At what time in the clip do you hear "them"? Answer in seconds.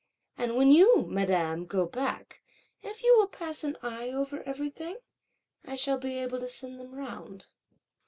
6.79-6.95